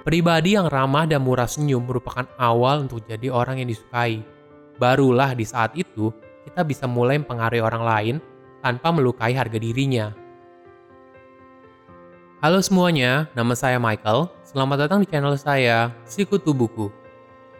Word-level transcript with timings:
Pribadi 0.00 0.56
yang 0.56 0.64
ramah 0.72 1.04
dan 1.04 1.20
murah 1.20 1.44
senyum 1.44 1.84
merupakan 1.84 2.24
awal 2.40 2.88
untuk 2.88 3.04
jadi 3.04 3.28
orang 3.28 3.60
yang 3.60 3.68
disukai. 3.68 4.24
Barulah 4.80 5.36
di 5.36 5.44
saat 5.44 5.76
itu 5.76 6.08
kita 6.48 6.64
bisa 6.64 6.88
mulai 6.88 7.20
mempengaruhi 7.20 7.60
orang 7.60 7.84
lain 7.84 8.14
tanpa 8.64 8.96
melukai 8.96 9.36
harga 9.36 9.60
dirinya. 9.60 10.16
Halo 12.40 12.64
semuanya, 12.64 13.28
nama 13.36 13.52
saya 13.52 13.76
Michael. 13.76 14.32
Selamat 14.40 14.88
datang 14.88 15.04
di 15.04 15.06
channel 15.12 15.36
saya, 15.36 15.92
Sikutu 16.08 16.56
Buku. 16.56 16.88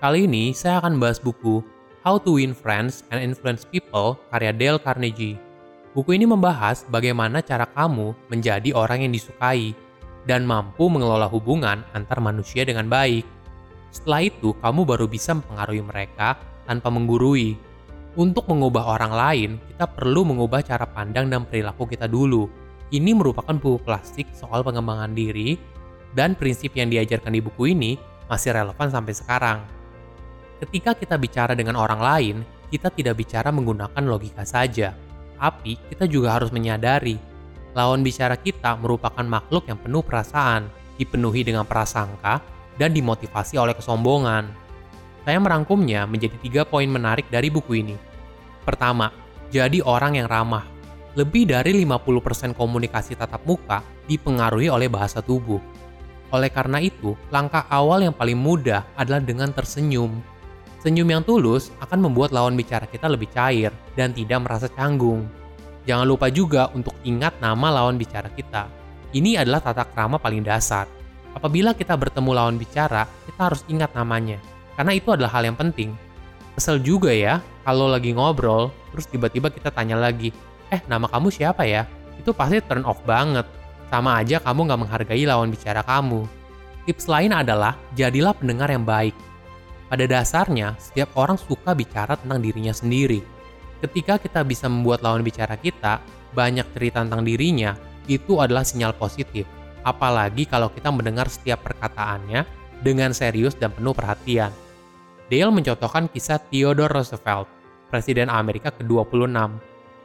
Kali 0.01 0.25
ini 0.25 0.57
saya 0.57 0.81
akan 0.81 0.97
bahas 0.97 1.21
buku 1.21 1.61
How 2.01 2.17
to 2.25 2.41
Win 2.41 2.57
Friends 2.57 3.05
and 3.13 3.21
Influence 3.21 3.69
People 3.69 4.17
karya 4.33 4.57
Dale 4.57 4.81
Carnegie. 4.81 5.37
Buku 5.93 6.17
ini 6.17 6.25
membahas 6.25 6.89
bagaimana 6.89 7.45
cara 7.45 7.69
kamu 7.69 8.17
menjadi 8.33 8.73
orang 8.73 9.05
yang 9.05 9.13
disukai 9.13 9.77
dan 10.29 10.45
mampu 10.45 10.89
mengelola 10.93 11.29
hubungan 11.29 11.85
antar 11.97 12.21
manusia 12.21 12.67
dengan 12.67 12.89
baik. 12.89 13.25
Setelah 13.91 14.29
itu, 14.29 14.55
kamu 14.61 14.87
baru 14.87 15.07
bisa 15.11 15.35
mempengaruhi 15.35 15.83
mereka 15.83 16.39
tanpa 16.69 16.93
menggurui. 16.93 17.57
Untuk 18.19 18.51
mengubah 18.51 18.99
orang 18.99 19.13
lain, 19.15 19.51
kita 19.71 19.87
perlu 19.87 20.27
mengubah 20.27 20.67
cara 20.67 20.87
pandang 20.87 21.31
dan 21.31 21.47
perilaku 21.47 21.87
kita 21.87 22.11
dulu. 22.11 22.51
Ini 22.91 23.15
merupakan 23.15 23.55
buku 23.55 23.87
klasik 23.87 24.27
soal 24.35 24.67
pengembangan 24.67 25.15
diri, 25.15 25.55
dan 26.15 26.35
prinsip 26.35 26.75
yang 26.75 26.91
diajarkan 26.91 27.31
di 27.31 27.41
buku 27.43 27.71
ini 27.71 27.95
masih 28.27 28.51
relevan 28.55 28.91
sampai 28.91 29.15
sekarang. 29.15 29.59
Ketika 30.59 30.99
kita 30.99 31.15
bicara 31.17 31.55
dengan 31.55 31.79
orang 31.79 32.03
lain, 32.03 32.37
kita 32.71 32.91
tidak 32.91 33.19
bicara 33.19 33.51
menggunakan 33.51 34.03
logika 34.07 34.43
saja, 34.43 34.95
tapi 35.39 35.79
kita 35.91 36.07
juga 36.07 36.35
harus 36.39 36.51
menyadari 36.51 37.30
lawan 37.75 38.03
bicara 38.03 38.35
kita 38.35 38.75
merupakan 38.79 39.23
makhluk 39.23 39.67
yang 39.71 39.79
penuh 39.79 40.03
perasaan, 40.03 40.67
dipenuhi 40.99 41.47
dengan 41.47 41.65
prasangka, 41.65 42.43
dan 42.77 42.91
dimotivasi 42.97 43.61
oleh 43.61 43.77
kesombongan. 43.77 44.49
Saya 45.25 45.39
merangkumnya 45.39 46.09
menjadi 46.09 46.37
tiga 46.41 46.63
poin 46.65 46.89
menarik 46.89 47.29
dari 47.29 47.53
buku 47.53 47.85
ini. 47.85 47.97
Pertama, 48.65 49.13
jadi 49.53 49.85
orang 49.85 50.17
yang 50.17 50.29
ramah. 50.29 50.65
Lebih 51.19 51.51
dari 51.51 51.75
50% 51.75 52.55
komunikasi 52.55 53.19
tatap 53.19 53.43
muka 53.43 53.83
dipengaruhi 54.07 54.71
oleh 54.71 54.87
bahasa 54.87 55.19
tubuh. 55.19 55.59
Oleh 56.31 56.49
karena 56.49 56.79
itu, 56.79 57.19
langkah 57.35 57.67
awal 57.67 58.07
yang 58.07 58.15
paling 58.15 58.39
mudah 58.39 58.87
adalah 58.95 59.19
dengan 59.19 59.51
tersenyum. 59.51 60.23
Senyum 60.81 61.11
yang 61.11 61.23
tulus 61.27 61.75
akan 61.83 62.09
membuat 62.09 62.31
lawan 62.31 62.55
bicara 62.55 62.87
kita 62.87 63.11
lebih 63.11 63.29
cair 63.35 63.75
dan 63.99 64.15
tidak 64.15 64.41
merasa 64.41 64.71
canggung. 64.71 65.27
Jangan 65.89 66.05
lupa 66.05 66.29
juga 66.29 66.69
untuk 66.77 66.93
ingat 67.07 67.41
nama 67.41 67.73
lawan 67.73 67.97
bicara 67.97 68.29
kita. 68.29 68.69
Ini 69.17 69.41
adalah 69.41 69.65
tata 69.65 69.89
krama 69.89 70.21
paling 70.21 70.45
dasar. 70.45 70.85
Apabila 71.33 71.73
kita 71.73 71.97
bertemu 71.97 72.31
lawan 72.37 72.59
bicara, 72.61 73.07
kita 73.25 73.41
harus 73.51 73.63
ingat 73.71 73.95
namanya, 73.95 74.37
karena 74.75 74.93
itu 74.93 75.09
adalah 75.15 75.31
hal 75.31 75.47
yang 75.47 75.57
penting. 75.59 75.95
Kesel 76.59 76.83
juga 76.83 77.15
ya, 77.15 77.39
kalau 77.63 77.87
lagi 77.87 78.11
ngobrol, 78.11 78.75
terus 78.91 79.07
tiba-tiba 79.07 79.49
kita 79.49 79.71
tanya 79.71 79.95
lagi, 79.95 80.35
eh 80.75 80.83
nama 80.91 81.07
kamu 81.07 81.31
siapa 81.31 81.63
ya? 81.65 81.87
Itu 82.19 82.35
pasti 82.35 82.59
turn 82.61 82.83
off 82.83 82.99
banget. 83.07 83.47
Sama 83.89 84.19
aja 84.19 84.43
kamu 84.43 84.71
nggak 84.71 84.81
menghargai 84.87 85.25
lawan 85.27 85.51
bicara 85.55 85.87
kamu. 85.87 86.27
Tips 86.87 87.07
lain 87.07 87.31
adalah, 87.31 87.79
jadilah 87.95 88.35
pendengar 88.35 88.71
yang 88.71 88.83
baik. 88.83 89.15
Pada 89.87 90.07
dasarnya, 90.07 90.75
setiap 90.79 91.15
orang 91.15 91.39
suka 91.39 91.75
bicara 91.75 92.19
tentang 92.19 92.43
dirinya 92.43 92.75
sendiri 92.75 93.40
Ketika 93.81 94.21
kita 94.21 94.45
bisa 94.45 94.69
membuat 94.69 95.01
lawan 95.01 95.25
bicara 95.25 95.57
kita 95.57 96.05
banyak 96.37 96.69
cerita 96.77 97.01
tentang 97.01 97.25
dirinya, 97.25 97.73
itu 98.07 98.37
adalah 98.37 98.61
sinyal 98.61 98.93
positif. 98.97 99.49
Apalagi 99.81 100.45
kalau 100.45 100.69
kita 100.69 100.93
mendengar 100.93 101.33
setiap 101.33 101.65
perkataannya 101.65 102.45
dengan 102.85 103.17
serius 103.17 103.57
dan 103.57 103.73
penuh 103.73 103.97
perhatian. 103.97 104.53
Dale 105.33 105.53
mencontohkan 105.55 106.13
kisah 106.13 106.43
Theodore 106.53 106.91
Roosevelt, 106.91 107.49
Presiden 107.89 108.29
Amerika 108.29 108.69
ke-26. 108.75 109.33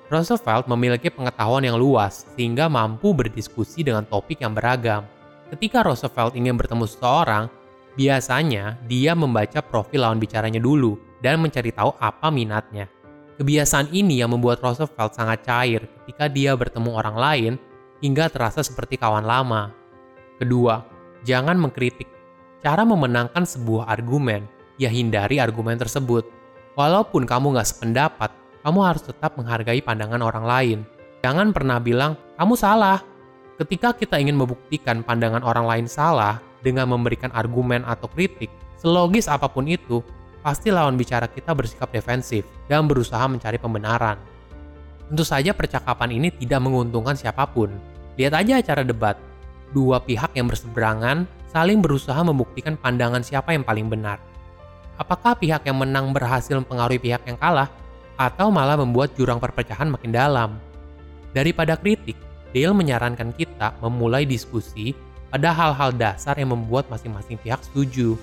Roosevelt 0.05 0.69
memiliki 0.69 1.09
pengetahuan 1.09 1.65
yang 1.65 1.81
luas 1.81 2.29
sehingga 2.37 2.69
mampu 2.69 3.11
berdiskusi 3.11 3.81
dengan 3.81 4.05
topik 4.05 4.39
yang 4.39 4.53
beragam. 4.53 5.03
Ketika 5.49 5.81
Roosevelt 5.81 6.37
ingin 6.37 6.55
bertemu 6.55 6.85
seseorang, 6.85 7.49
biasanya 7.97 8.77
dia 8.85 9.17
membaca 9.17 9.65
profil 9.65 10.05
lawan 10.05 10.21
bicaranya 10.21 10.61
dulu 10.61 10.95
dan 11.25 11.41
mencari 11.41 11.73
tahu 11.73 11.89
apa 11.97 12.29
minatnya. 12.29 12.85
Kebiasaan 13.35 13.91
ini 13.91 14.23
yang 14.23 14.31
membuat 14.31 14.63
Roosevelt 14.63 15.11
sangat 15.11 15.43
cair 15.43 15.83
ketika 15.83 16.31
dia 16.31 16.55
bertemu 16.55 16.95
orang 16.95 17.17
lain 17.19 17.53
hingga 17.99 18.31
terasa 18.31 18.63
seperti 18.63 18.95
kawan 18.95 19.27
lama. 19.27 19.75
Kedua, 20.39 20.79
jangan 21.27 21.59
mengkritik. 21.59 22.07
Cara 22.63 22.87
memenangkan 22.87 23.43
sebuah 23.43 23.91
argumen, 23.91 24.47
ya 24.79 24.87
hindari 24.87 25.43
argumen 25.43 25.75
tersebut. 25.75 26.23
Walaupun 26.79 27.27
kamu 27.27 27.59
nggak 27.59 27.69
sependapat, 27.75 28.31
kamu 28.63 28.79
harus 28.79 29.03
tetap 29.03 29.35
menghargai 29.35 29.83
pandangan 29.83 30.23
orang 30.23 30.45
lain. 30.47 30.79
Jangan 31.19 31.51
pernah 31.51 31.83
bilang, 31.83 32.15
kamu 32.39 32.55
salah. 32.55 33.03
Ketika 33.59 33.91
kita 33.95 34.15
ingin 34.15 34.39
membuktikan 34.39 35.03
pandangan 35.03 35.43
orang 35.43 35.67
lain 35.67 35.87
salah 35.91 36.39
dengan 36.63 36.87
memberikan 36.87 37.35
argumen 37.35 37.83
atau 37.83 38.07
kritik, 38.07 38.47
selogis 38.79 39.27
apa 39.27 39.51
pun 39.51 39.67
itu, 39.67 39.99
pasti 40.45 40.69
lawan 40.69 40.93
bicara 40.93 41.25
kita 41.25 41.57
bersikap 41.57 41.89
defensif 41.89 42.45
dan 42.69 42.85
berusaha 42.85 43.25
mencari 43.25 43.57
pembenaran. 43.57 44.21
Tentu 45.09 45.25
saja 45.25 45.57
percakapan 45.57 46.21
ini 46.21 46.29
tidak 46.29 46.61
menguntungkan 46.61 47.17
siapa 47.17 47.49
pun. 47.49 47.73
Lihat 48.21 48.37
aja 48.37 48.61
acara 48.61 48.85
debat. 48.85 49.17
Dua 49.73 49.97
pihak 49.97 50.37
yang 50.37 50.45
berseberangan 50.45 51.25
saling 51.49 51.81
berusaha 51.81 52.21
membuktikan 52.21 52.77
pandangan 52.77 53.25
siapa 53.25 53.57
yang 53.57 53.65
paling 53.65 53.89
benar. 53.89 54.21
Apakah 55.01 55.33
pihak 55.33 55.65
yang 55.65 55.81
menang 55.81 56.13
berhasil 56.13 56.53
mempengaruhi 56.53 57.01
pihak 57.01 57.25
yang 57.25 57.41
kalah, 57.41 57.67
atau 58.15 58.47
malah 58.47 58.79
membuat 58.79 59.11
jurang 59.17 59.41
perpecahan 59.41 59.89
makin 59.91 60.13
dalam? 60.13 60.61
Daripada 61.35 61.75
kritik, 61.75 62.15
Dale 62.55 62.71
menyarankan 62.71 63.35
kita 63.35 63.75
memulai 63.83 64.23
diskusi 64.23 64.95
pada 65.27 65.51
hal-hal 65.51 65.91
dasar 65.91 66.39
yang 66.39 66.55
membuat 66.55 66.87
masing-masing 66.87 67.35
pihak 67.43 67.59
setuju 67.67 68.15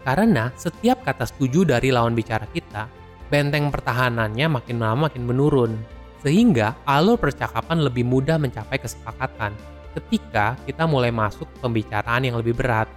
karena 0.00 0.48
setiap 0.56 1.04
kata 1.04 1.28
setuju 1.28 1.68
dari 1.68 1.92
lawan 1.92 2.16
bicara 2.16 2.48
kita, 2.48 2.88
benteng 3.28 3.68
pertahanannya 3.68 4.48
makin 4.48 4.80
lama 4.80 5.08
makin 5.08 5.24
menurun. 5.28 5.72
Sehingga 6.20 6.76
alur 6.84 7.16
percakapan 7.16 7.80
lebih 7.80 8.04
mudah 8.04 8.36
mencapai 8.36 8.76
kesepakatan 8.76 9.56
ketika 9.96 10.56
kita 10.68 10.84
mulai 10.84 11.08
masuk 11.08 11.48
pembicaraan 11.60 12.24
yang 12.24 12.36
lebih 12.36 12.56
berat. 12.56 12.88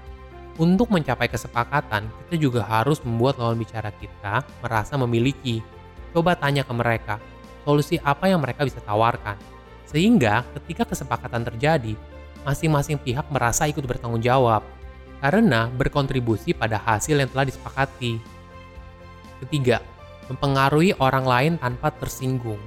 Untuk 0.54 0.94
mencapai 0.94 1.32
kesepakatan, 1.32 2.06
kita 2.28 2.36
juga 2.38 2.62
harus 2.62 3.02
membuat 3.02 3.42
lawan 3.42 3.58
bicara 3.58 3.90
kita 3.90 4.46
merasa 4.62 4.94
memiliki. 5.02 5.66
Coba 6.14 6.38
tanya 6.38 6.62
ke 6.62 6.74
mereka, 6.78 7.18
solusi 7.66 7.98
apa 7.98 8.30
yang 8.30 8.38
mereka 8.38 8.62
bisa 8.62 8.78
tawarkan. 8.86 9.34
Sehingga 9.90 10.46
ketika 10.62 10.94
kesepakatan 10.94 11.42
terjadi, 11.42 11.98
masing-masing 12.46 13.02
pihak 13.02 13.26
merasa 13.34 13.66
ikut 13.66 13.82
bertanggung 13.82 14.22
jawab 14.22 14.62
karena 15.24 15.72
berkontribusi 15.72 16.52
pada 16.52 16.76
hasil 16.84 17.16
yang 17.16 17.32
telah 17.32 17.48
disepakati. 17.48 18.20
Ketiga, 19.40 19.80
mempengaruhi 20.28 20.92
orang 21.00 21.24
lain 21.24 21.54
tanpa 21.56 21.96
tersinggung. 21.96 22.60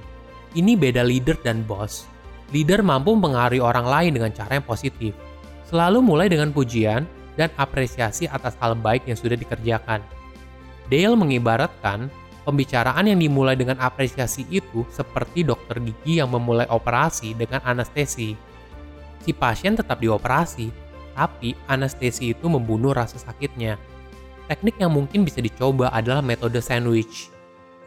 Ini 0.57 0.73
beda 0.73 1.05
leader 1.05 1.37
dan 1.45 1.61
bos. 1.61 2.09
Leader 2.49 2.81
mampu 2.81 3.13
mempengaruhi 3.13 3.61
orang 3.61 3.85
lain 3.85 4.11
dengan 4.17 4.33
cara 4.33 4.57
yang 4.57 4.65
positif. 4.65 5.13
Selalu 5.69 6.01
mulai 6.01 6.33
dengan 6.33 6.49
pujian 6.49 7.05
dan 7.37 7.53
apresiasi 7.61 8.25
atas 8.25 8.57
hal 8.57 8.73
baik 8.73 9.05
yang 9.05 9.19
sudah 9.19 9.37
dikerjakan. 9.37 10.01
Dale 10.89 11.13
mengibaratkan 11.13 12.09
pembicaraan 12.41 13.05
yang 13.05 13.21
dimulai 13.21 13.53
dengan 13.53 13.77
apresiasi 13.77 14.49
itu 14.49 14.81
seperti 14.89 15.45
dokter 15.45 15.77
gigi 15.77 16.17
yang 16.23 16.33
memulai 16.33 16.65
operasi 16.71 17.37
dengan 17.37 17.61
anestesi. 17.61 18.33
Si 19.21 19.35
pasien 19.35 19.75
tetap 19.75 19.99
dioperasi, 19.99 20.86
tapi 21.17 21.57
anestesi 21.65 22.37
itu 22.37 22.45
membunuh 22.45 22.93
rasa 22.93 23.17
sakitnya. 23.17 23.81
Teknik 24.45 24.77
yang 24.77 24.93
mungkin 24.93 25.25
bisa 25.25 25.41
dicoba 25.41 25.89
adalah 25.89 26.21
metode 26.21 26.61
sandwich. 26.61 27.33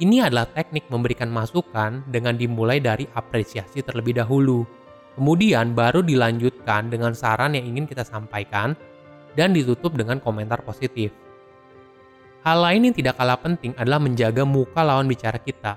Ini 0.03 0.27
adalah 0.27 0.50
teknik 0.50 0.91
memberikan 0.91 1.31
masukan 1.31 2.03
dengan 2.11 2.35
dimulai 2.35 2.82
dari 2.82 3.06
apresiasi 3.15 3.87
terlebih 3.87 4.19
dahulu. 4.19 4.67
Kemudian 5.15 5.79
baru 5.79 6.03
dilanjutkan 6.03 6.91
dengan 6.91 7.15
saran 7.15 7.55
yang 7.55 7.65
ingin 7.65 7.87
kita 7.87 8.03
sampaikan 8.03 8.75
dan 9.38 9.55
ditutup 9.55 9.94
dengan 9.94 10.19
komentar 10.19 10.61
positif. 10.67 11.15
Hal 12.41 12.65
lain 12.65 12.88
yang 12.91 12.97
tidak 12.97 13.21
kalah 13.21 13.37
penting 13.37 13.76
adalah 13.76 14.00
menjaga 14.00 14.49
muka 14.49 14.81
lawan 14.81 15.06
bicara 15.06 15.37
kita. 15.37 15.76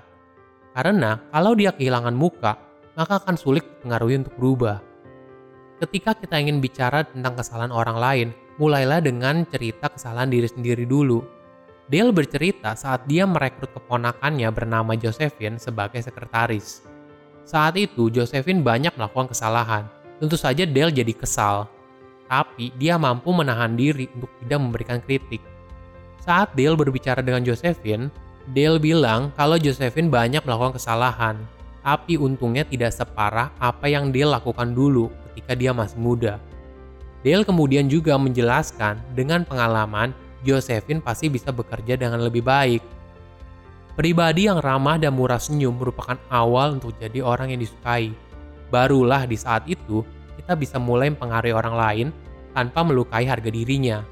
Karena 0.72 1.20
kalau 1.28 1.52
dia 1.52 1.70
kehilangan 1.70 2.16
muka, 2.16 2.56
maka 2.96 3.20
akan 3.20 3.36
sulit 3.36 3.62
mempengaruhi 3.62 4.24
untuk 4.24 4.34
berubah. 4.40 4.93
Ketika 5.74 6.14
kita 6.14 6.38
ingin 6.38 6.62
bicara 6.62 7.02
tentang 7.02 7.34
kesalahan 7.34 7.74
orang 7.74 7.98
lain, 7.98 8.28
mulailah 8.62 9.02
dengan 9.02 9.42
cerita 9.50 9.90
kesalahan 9.90 10.30
diri 10.30 10.46
sendiri 10.46 10.86
dulu. 10.86 11.18
Dale 11.90 12.14
bercerita 12.14 12.78
saat 12.78 13.04
dia 13.10 13.26
merekrut 13.26 13.74
keponakannya 13.74 14.48
bernama 14.54 14.94
Josephine 14.94 15.58
sebagai 15.58 16.00
sekretaris. 16.00 16.86
Saat 17.44 17.76
itu, 17.76 18.08
Josephine 18.08 18.62
banyak 18.64 18.94
melakukan 18.96 19.34
kesalahan. 19.34 19.84
Tentu 20.22 20.38
saja 20.38 20.64
Dale 20.64 20.94
jadi 20.94 21.12
kesal. 21.12 21.68
tapi 22.24 22.72
dia 22.80 22.96
mampu 22.96 23.36
menahan 23.36 23.76
diri 23.76 24.08
untuk 24.16 24.32
tidak 24.40 24.56
memberikan 24.56 24.98
kritik. 25.04 25.44
Saat 26.24 26.56
Dale 26.56 26.72
berbicara 26.72 27.20
dengan 27.20 27.44
Josephine, 27.44 28.08
Dale 28.48 28.80
bilang 28.80 29.28
kalau 29.36 29.60
Josephine 29.60 30.08
banyak 30.08 30.40
melakukan 30.40 30.80
kesalahan, 30.80 31.36
tapi 31.84 32.16
untungnya 32.16 32.64
tidak 32.64 32.96
separah 32.96 33.52
apa 33.60 33.92
yang 33.92 34.08
Dale 34.08 34.40
lakukan 34.40 34.72
dulu 34.72 35.12
ketika 35.34 35.58
dia 35.58 35.74
masih 35.74 35.98
muda. 35.98 36.38
Dale 37.26 37.42
kemudian 37.42 37.90
juga 37.90 38.14
menjelaskan 38.14 39.02
dengan 39.18 39.42
pengalaman 39.42 40.14
Josephine 40.46 41.02
pasti 41.02 41.26
bisa 41.26 41.50
bekerja 41.50 41.98
dengan 41.98 42.22
lebih 42.22 42.46
baik. 42.46 42.84
Pribadi 43.98 44.46
yang 44.46 44.62
ramah 44.62 45.00
dan 45.00 45.18
murah 45.18 45.42
senyum 45.42 45.74
merupakan 45.74 46.14
awal 46.30 46.78
untuk 46.78 46.94
jadi 47.02 47.18
orang 47.24 47.50
yang 47.50 47.64
disukai. 47.64 48.14
Barulah 48.70 49.26
di 49.26 49.34
saat 49.34 49.66
itu 49.66 50.06
kita 50.38 50.54
bisa 50.54 50.78
mulai 50.78 51.10
mempengaruhi 51.10 51.54
orang 51.56 51.74
lain 51.74 52.06
tanpa 52.52 52.86
melukai 52.86 53.26
harga 53.26 53.50
dirinya. 53.50 54.04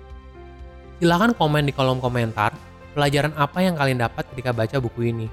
Silahkan 0.98 1.36
komen 1.36 1.69
di 1.69 1.72
kolom 1.74 2.02
komentar 2.02 2.54
pelajaran 2.96 3.32
apa 3.36 3.58
yang 3.60 3.74
kalian 3.76 4.00
dapat 4.00 4.24
ketika 4.32 4.50
baca 4.56 4.76
buku 4.80 5.12
ini. 5.12 5.26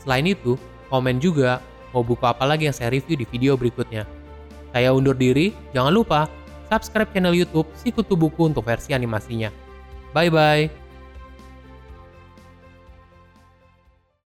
Selain 0.00 0.24
itu, 0.24 0.56
komen 0.88 1.20
juga 1.20 1.60
mau 1.92 2.00
buku 2.00 2.24
apa 2.24 2.46
lagi 2.46 2.70
yang 2.70 2.76
saya 2.76 2.94
review 2.94 3.18
di 3.18 3.26
video 3.28 3.58
berikutnya. 3.58 4.06
Saya 4.70 4.94
undur 4.94 5.18
diri, 5.18 5.50
jangan 5.74 5.92
lupa 5.94 6.20
subscribe 6.70 7.10
channel 7.10 7.34
YouTube 7.34 7.66
Sikutu 7.74 8.14
Buku 8.14 8.50
untuk 8.50 8.62
versi 8.62 8.94
animasinya. 8.94 9.50
Bye 10.14 10.30
bye. 10.30 10.79